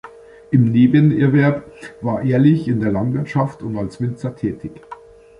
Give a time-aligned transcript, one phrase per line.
[0.49, 4.71] Im Nebenerwerb war Ehrlich in der Landwirtschaft und als Winzer tätig.